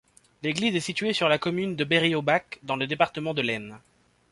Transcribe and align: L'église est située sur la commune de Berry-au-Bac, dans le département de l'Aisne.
L'église 0.41 0.75
est 0.75 0.79
située 0.79 1.13
sur 1.13 1.29
la 1.29 1.37
commune 1.37 1.75
de 1.75 1.83
Berry-au-Bac, 1.83 2.57
dans 2.63 2.75
le 2.75 2.87
département 2.87 3.35
de 3.35 3.43
l'Aisne. 3.43 3.77